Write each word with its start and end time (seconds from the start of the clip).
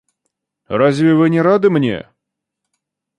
Разве 0.79 1.13
вы 1.13 1.29
не 1.29 1.41
рады 1.41 1.69
мне? 1.69 2.07